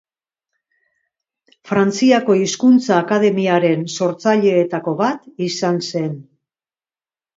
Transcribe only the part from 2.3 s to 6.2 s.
Hizkuntza Akademiaren sortzaileetako bat izan zen.